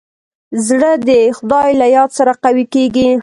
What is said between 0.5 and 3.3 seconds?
زړه د خدای له یاد سره قوي کېږي.